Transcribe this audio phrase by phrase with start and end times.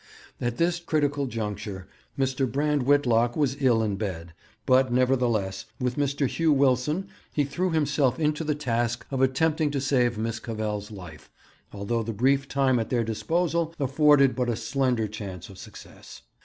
[0.41, 2.51] At this critical juncture Mr.
[2.51, 4.33] Brand Whitlock was ill in bed;
[4.65, 6.25] but, nevertheless, with Mr.
[6.27, 11.29] Hugh Wilson, he threw himself into the task of attempting to save Miss Cavell's life,
[11.71, 16.23] although the brief time at their disposal afforded but a slender chance of success.